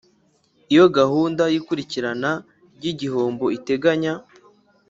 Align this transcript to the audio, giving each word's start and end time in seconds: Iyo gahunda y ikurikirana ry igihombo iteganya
Iyo 0.73 0.85
gahunda 0.97 1.43
y 1.53 1.55
ikurikirana 1.59 2.31
ry 2.75 2.85
igihombo 2.91 3.45
iteganya 3.57 4.13